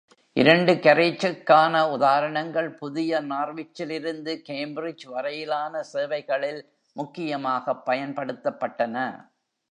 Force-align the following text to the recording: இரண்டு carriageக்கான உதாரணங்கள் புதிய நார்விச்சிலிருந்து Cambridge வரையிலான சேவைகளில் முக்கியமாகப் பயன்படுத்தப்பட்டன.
இரண்டு 0.35 0.73
carriageக்கான 0.75 1.89
உதாரணங்கள் 1.89 2.69
புதிய 2.73 3.21
நார்விச்சிலிருந்து 3.23 4.33
Cambridge 4.49 5.05
வரையிலான 5.05 5.81
சேவைகளில் 5.91 6.61
முக்கியமாகப் 6.95 7.89
பயன்படுத்தப்பட்டன. 7.89 8.95